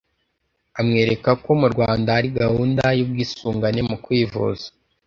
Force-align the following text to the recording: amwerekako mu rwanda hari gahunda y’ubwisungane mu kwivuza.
amwerekako 0.79 1.49
mu 1.61 1.67
rwanda 1.73 2.09
hari 2.17 2.29
gahunda 2.39 2.83
y’ubwisungane 2.97 3.81
mu 3.89 3.95
kwivuza. 4.03 4.67